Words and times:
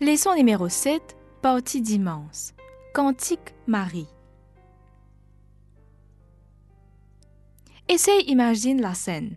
Leçon 0.00 0.32
numéro 0.36 0.68
7, 0.68 1.16
partie 1.42 1.80
d'immense. 1.80 2.54
Cantique 2.94 3.52
Marie. 3.66 4.06
Essaye 7.88 8.22
imagine 8.28 8.80
la 8.80 8.94
scène. 8.94 9.36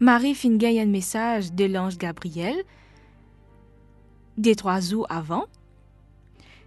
Marie 0.00 0.34
fin 0.34 0.56
gagne 0.56 0.80
un 0.80 0.86
message 0.86 1.52
de 1.52 1.66
l'ange 1.66 1.98
Gabriel, 1.98 2.56
des 4.38 4.54
trois 4.54 4.80
jours 4.80 5.06
avant, 5.10 5.44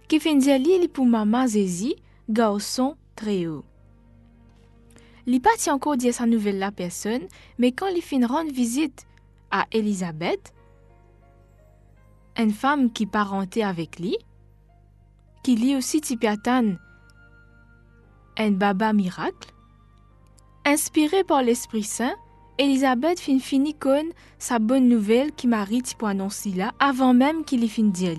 qui 0.06 0.20
fin 0.20 0.36
dire 0.36 0.60
li 0.60 0.86
pour 0.86 1.04
maman 1.04 1.48
Zézi, 1.48 1.96
garçon 2.28 2.94
très 3.16 3.48
haut. 3.48 3.64
Li 5.26 5.40
pas 5.40 5.50
encore 5.72 5.96
dire 5.96 6.14
sa 6.14 6.26
nouvelle 6.26 6.60
la 6.60 6.70
personne, 6.70 7.26
mais 7.58 7.72
quand 7.72 7.88
il 7.88 8.02
fin 8.02 8.24
rendre 8.24 8.52
visite 8.52 9.04
à 9.50 9.66
Elisabeth, 9.72 10.54
une 12.36 12.52
femme 12.52 12.90
qui 12.90 13.06
parentait 13.06 13.62
avec 13.62 13.98
lui, 13.98 14.16
qui 15.42 15.56
lit 15.56 15.76
aussi 15.76 16.00
Tipiatan, 16.00 16.74
un 18.38 18.50
baba 18.50 18.92
miracle, 18.92 19.52
inspirée 20.64 21.24
par 21.24 21.42
l'Esprit 21.42 21.82
Saint, 21.82 22.14
Elisabeth 22.58 23.20
fin 23.20 23.38
con 23.80 24.10
sa 24.38 24.58
bonne 24.58 24.86
nouvelle 24.86 25.32
qui 25.32 25.46
Marie 25.46 25.82
pour 25.98 26.08
annoncer 26.08 26.54
avant 26.78 27.14
même 27.14 27.44
qu'il 27.44 27.64
y 27.64 27.68
fin 27.68 27.84
dire 27.84 28.18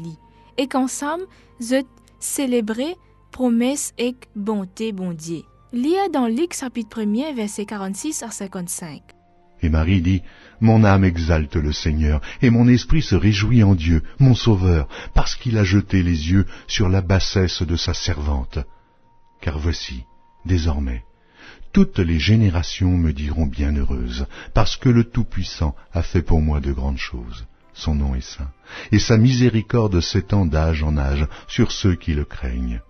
et 0.57 0.67
qu'ensemble, 0.67 1.25
ze 1.61 1.83
célébrer 2.19 2.95
promesse 3.31 3.93
et 3.97 4.15
bonté 4.35 4.91
bon 4.91 5.13
Dieu. 5.13 5.43
Lia 5.73 6.09
dans 6.09 6.27
Luc 6.27 6.53
chapitre 6.53 7.01
1er 7.01 7.33
verset 7.33 7.65
46 7.65 8.23
à 8.23 8.31
55. 8.31 9.20
Et 9.61 9.69
Marie 9.69 10.01
dit, 10.01 10.21
Mon 10.59 10.83
âme 10.83 11.03
exalte 11.03 11.55
le 11.55 11.71
Seigneur, 11.71 12.21
et 12.41 12.49
mon 12.49 12.67
esprit 12.67 13.01
se 13.01 13.15
réjouit 13.15 13.63
en 13.63 13.75
Dieu, 13.75 14.03
mon 14.19 14.35
Sauveur, 14.35 14.87
parce 15.13 15.35
qu'il 15.35 15.57
a 15.57 15.63
jeté 15.63 16.03
les 16.03 16.31
yeux 16.31 16.45
sur 16.67 16.89
la 16.89 17.01
bassesse 17.01 17.61
de 17.61 17.75
sa 17.75 17.93
servante. 17.93 18.59
Car 19.41 19.57
voici, 19.59 20.03
désormais, 20.45 21.03
toutes 21.73 21.99
les 21.99 22.19
générations 22.19 22.97
me 22.97 23.13
diront 23.13 23.45
bienheureuse, 23.45 24.25
parce 24.53 24.75
que 24.75 24.89
le 24.89 25.05
Tout-Puissant 25.05 25.75
a 25.93 26.03
fait 26.03 26.21
pour 26.21 26.41
moi 26.41 26.59
de 26.59 26.73
grandes 26.73 26.97
choses. 26.97 27.45
Son 27.73 27.95
nom 27.95 28.13
est 28.15 28.21
saint, 28.21 28.51
et 28.91 28.99
sa 28.99 29.17
miséricorde 29.17 30.01
s'étend 30.01 30.45
d'âge 30.45 30.83
en 30.83 30.97
âge 30.97 31.25
sur 31.47 31.71
ceux 31.71 31.95
qui 31.95 32.13
le 32.13 32.25
craignent. 32.25 32.81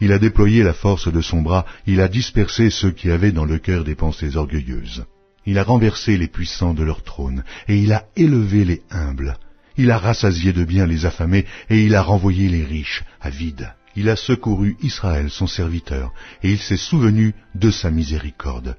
Il 0.00 0.12
a 0.12 0.18
déployé 0.18 0.62
la 0.62 0.72
force 0.72 1.12
de 1.12 1.20
son 1.20 1.42
bras, 1.42 1.66
il 1.86 2.00
a 2.00 2.08
dispersé 2.08 2.70
ceux 2.70 2.92
qui 2.92 3.10
avaient 3.10 3.32
dans 3.32 3.44
le 3.44 3.58
cœur 3.58 3.84
des 3.84 3.94
pensées 3.94 4.36
orgueilleuses. 4.36 5.04
Il 5.46 5.58
a 5.58 5.64
renversé 5.64 6.16
les 6.16 6.28
puissants 6.28 6.74
de 6.74 6.82
leur 6.82 7.02
trône, 7.02 7.44
et 7.68 7.78
il 7.78 7.92
a 7.92 8.06
élevé 8.16 8.64
les 8.64 8.82
humbles. 8.90 9.36
Il 9.76 9.90
a 9.90 9.98
rassasié 9.98 10.52
de 10.52 10.64
bien 10.64 10.86
les 10.86 11.06
affamés, 11.06 11.46
et 11.68 11.82
il 11.84 11.94
a 11.94 12.02
renvoyé 12.02 12.48
les 12.48 12.64
riches 12.64 13.04
à 13.20 13.30
vide. 13.30 13.74
Il 13.96 14.08
a 14.08 14.16
secouru 14.16 14.76
Israël, 14.82 15.30
son 15.30 15.46
serviteur, 15.46 16.12
et 16.42 16.50
il 16.50 16.58
s'est 16.58 16.76
souvenu 16.76 17.34
de 17.54 17.70
sa 17.70 17.90
miséricorde. 17.90 18.76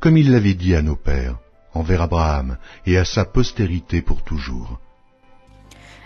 Comme 0.00 0.16
il 0.16 0.30
l'avait 0.30 0.54
dit 0.54 0.74
à 0.74 0.82
nos 0.82 0.96
pères, 0.96 1.38
envers 1.74 2.02
Abraham, 2.02 2.58
et 2.86 2.98
à 2.98 3.04
sa 3.04 3.24
postérité 3.24 4.02
pour 4.02 4.22
toujours. 4.22 4.80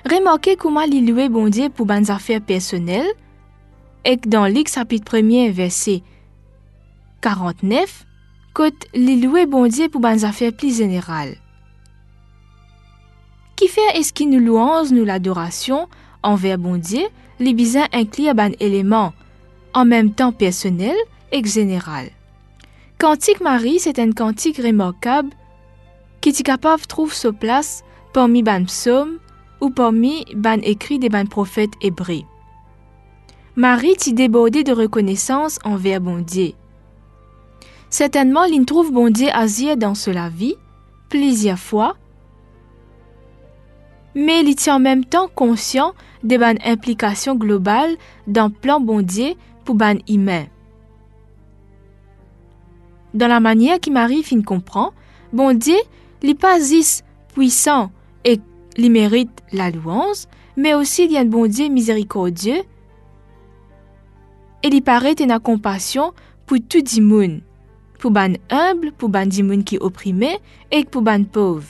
Remarquez 0.05 0.57
comment 0.57 0.83
il 0.83 1.13
bon 1.31 1.49
Dieu 1.49 1.69
pour 1.69 1.87
bonnes 1.87 2.11
affaires 2.11 2.41
personnelles, 2.41 3.09
et 4.05 4.17
dans 4.17 4.47
Luc 4.47 4.69
chapitre 4.69 5.17
1er 5.17 5.51
verset 5.51 6.03
49, 7.23 8.06
côte 8.57 8.87
li 8.95 9.21
louer 9.21 9.45
bon 9.45 9.67
Dieu 9.67 9.91
pour 9.91 10.01
bonnes 10.01 10.25
affaires 10.25 10.55
plus 10.55 10.79
générales. 10.79 11.37
Qui 13.55 13.69
fait 13.69 13.93
est-ce 13.95 14.15
qui 14.15 14.25
nous 14.25 14.41
louange 14.41 14.93
nous 14.93 15.05
l'adoration 15.05 15.89
envers 16.22 16.56
bon 16.56 16.78
Dieu, 16.78 17.03
les 17.39 17.53
besoins 17.53 17.87
incluent 17.93 18.33
ban 18.33 18.53
éléments 18.59 19.12
en 19.75 19.84
même 19.84 20.11
temps 20.15 20.33
personnel 20.33 20.97
et 21.33 21.44
général. 21.44 22.06
Cantique 22.99 23.43
Marie, 23.43 23.78
c'est 23.78 23.99
un 23.99 24.12
cantique 24.12 24.56
remarquable 24.56 25.28
qui 26.23 26.31
est 26.31 26.43
capable 26.43 26.81
de 26.81 26.87
trouver 26.87 27.15
sa 27.15 27.33
place 27.33 27.84
parmi 28.15 28.43
ban 28.43 28.65
psaumes 28.65 29.19
ou 29.61 29.69
parmi 29.69 30.25
ban 30.34 30.61
écrits 30.62 30.99
des 30.99 31.11
ban 31.11 31.27
prophètes 31.27 31.77
hébreux. 31.83 32.25
Marie 33.55 33.97
t'y 33.97 34.15
débordée 34.15 34.65
de 34.65 34.73
reconnaissance 34.73 35.59
envers 35.62 36.00
bon 36.00 36.21
Dieu. 36.21 36.55
Certainement, 37.91 38.45
l'in 38.45 38.65
trouve 38.65 38.93
bon 38.93 39.11
Dieu 39.11 39.29
dans 39.77 39.95
cela 39.95 40.29
vie, 40.29 40.57
plusieurs 41.09 41.59
fois, 41.59 41.97
mais 44.15 44.41
il 44.41 44.49
est 44.49 44.69
en 44.69 44.81
même 44.81 45.05
temps 45.05 45.29
conscient 45.29 45.93
de 46.25 46.37
ban 46.39 46.55
implication 46.65 47.35
globale 47.35 47.97
dans 48.27 48.51
plan 48.51 48.81
bon 48.81 49.03
Dieu 49.03 49.35
pour 49.65 49.75
ban 49.75 49.97
humain. 50.09 50.47
Dans 53.15 53.29
la 53.29 53.41
manière 53.41 53.79
qui 53.79 53.91
Marie 53.91 54.23
fin 54.23 54.43
comprend, 54.43 54.93
bon 55.33 55.57
Dieu, 55.57 55.77
pas 56.41 56.59
puissant 57.35 57.91
et 58.25 58.41
il 58.77 58.91
mérite 58.91 59.43
la 59.53 59.71
louange, 59.71 60.27
mais 60.57 60.75
aussi 60.75 61.05
il 61.05 61.13
y 61.13 61.19
a 61.19 61.21
un 61.21 61.27
bon 61.27 61.47
Dieu 61.47 61.69
miséricordieux 61.69 62.63
et 64.63 64.69
il 64.69 64.83
paraît 64.83 65.15
une 65.21 65.39
compassion 65.39 66.13
pour 66.47 66.59
tout 66.69 66.83
le 66.97 67.03
monde, 67.03 67.41
pour 68.06 68.12
ban 68.12 68.34
humble, 68.50 68.93
pour 68.93 69.09
ban 69.09 69.27
monde 69.43 69.65
qui 69.65 69.78
opprimé 69.78 70.39
et 70.71 70.84
pour 70.84 71.03
ban 71.03 71.25
pauvre. 71.25 71.67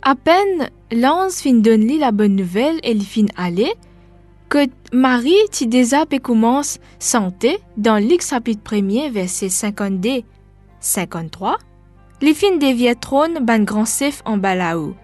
À 0.00 0.14
peine 0.14 0.70
l'ange 0.90 1.32
fin 1.32 1.52
donne 1.52 1.82
lui 1.82 1.98
la 1.98 2.10
bonne 2.10 2.36
nouvelle 2.36 2.78
et 2.82 2.92
il 2.92 3.04
fin 3.04 3.26
aller, 3.36 3.74
que 4.48 4.66
Marie 4.94 5.34
ti 5.50 5.66
déjà 5.66 6.06
peut 6.06 6.20
commence 6.20 6.78
santé 6.98 7.58
dans 7.76 8.02
Luc 8.02 8.22
chapitre 8.22 8.62
1er 8.64 9.10
verset 9.10 9.50
52 9.50 10.22
53. 10.80 11.58
Les 12.22 12.32
fin 12.32 12.56
devient 12.56 12.96
trône 12.98 13.44
ban 13.44 13.58
grand 13.58 13.84
chef 13.84 14.22
en 14.24 14.38
balaou. 14.38 14.94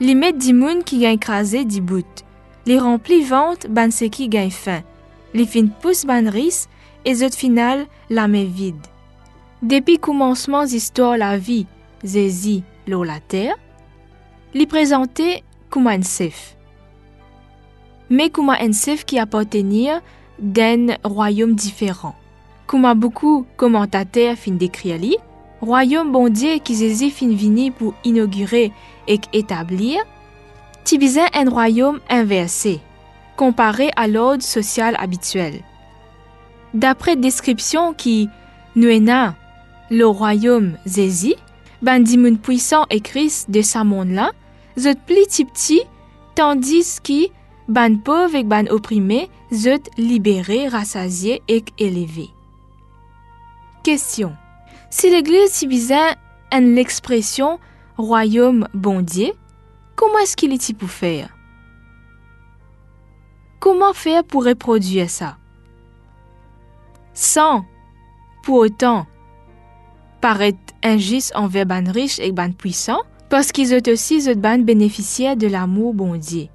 Les 0.00 0.16
met 0.16 0.32
di 0.32 0.54
moun 0.54 0.82
qui 0.82 0.98
gagne 0.98 1.14
écrasé 1.14 1.64
di 1.64 1.80
bout. 1.80 2.24
Les 2.66 2.80
remplis 2.80 3.22
vente 3.22 3.68
ban 3.70 3.92
ce 3.92 4.06
qui 4.06 4.28
gagne 4.28 4.50
faim. 4.50 4.82
Les 5.34 5.46
fin 5.46 5.68
pousse 5.68 6.04
ban 6.04 6.28
ris 6.28 6.66
et 7.04 7.14
zot 7.14 7.30
final 7.36 7.86
la 8.10 8.26
main 8.26 8.44
vide. 8.44 8.88
Depuis 9.64 9.96
commencement 9.96 10.66
d'histoire 10.66 11.16
la 11.16 11.38
vie, 11.38 11.66
Zézi, 12.02 12.62
l'eau 12.86 13.02
la 13.02 13.18
terre, 13.18 13.54
li 14.52 14.66
présentait 14.66 15.42
comme 15.70 15.86
un 15.86 16.02
chef. 16.02 16.54
Mais 18.10 18.28
comme 18.28 18.50
un 18.50 18.70
qui 19.06 19.18
appartenait 19.18 20.00
d'un 20.38 20.98
royaume 21.02 21.54
différent. 21.54 22.14
Comme 22.66 22.92
beaucoup 22.92 23.46
commentateurs 23.56 24.36
fin 24.36 24.50
décrire 24.50 24.98
li, 24.98 25.16
royaume 25.62 26.12
bon 26.12 26.28
Dieu 26.28 26.58
qui 26.62 26.76
Jésus 26.76 27.08
fin 27.08 27.28
vini 27.28 27.70
pour 27.70 27.94
inaugurer 28.04 28.70
et 29.08 29.18
établir, 29.32 30.04
tibisait 30.84 31.34
un 31.34 31.48
royaume 31.48 32.00
inversé, 32.10 32.80
comparé 33.34 33.92
à 33.96 34.08
l'ordre 34.08 34.42
social 34.42 34.94
habituel. 34.98 35.62
D'après 36.74 37.16
description 37.16 37.94
qui 37.94 38.28
nous 38.76 38.90
le 39.94 40.06
royaume 40.06 40.76
Zézi, 40.86 41.36
ban 41.80 42.00
dimoun 42.00 42.38
puissant 42.38 42.84
et 42.90 43.00
Christ 43.00 43.50
de 43.50 43.62
sa 43.62 43.84
monde 43.84 44.10
là, 44.10 44.32
zot 44.76 44.98
pli 45.06 45.24
petit, 45.26 45.82
tandis 46.34 46.98
que 47.00 47.28
ban 47.68 47.96
pauvre 47.96 48.34
et 48.34 48.42
ban 48.42 48.66
opprimé, 48.70 49.30
zot 49.52 49.82
libéré, 49.96 50.68
rassasié 50.68 51.42
et 51.46 51.64
élevé. 51.78 52.30
Question. 53.84 54.34
Si 54.90 55.10
l'Église 55.10 55.50
utilisait 55.50 56.16
en 56.52 56.60
l'expression 56.60 57.58
royaume 57.96 58.66
bon 58.74 59.00
Dieu, 59.00 59.32
comment 59.94 60.18
est-ce 60.18 60.36
qu'il 60.36 60.52
est 60.52 60.76
pour 60.76 60.90
faire? 60.90 61.28
Comment 63.60 63.92
faire 63.92 64.24
pour 64.24 64.44
reproduire 64.44 65.08
ça? 65.08 65.36
Sans, 67.12 67.64
pour 68.42 68.56
autant, 68.56 69.06
paraître 70.24 70.72
injuste 70.82 71.32
envers 71.34 71.66
ban 71.66 71.84
riche 71.92 72.18
et 72.18 72.32
ban 72.32 72.50
puissant, 72.50 73.02
parce 73.28 73.52
qu'ils 73.52 73.74
ont 73.74 73.92
aussi 73.92 74.26
ban 74.36 74.56
bénéficiaire 74.56 75.36
de 75.36 75.46
l'amour 75.46 75.92
bon 75.92 76.16
Dieu. 76.16 76.46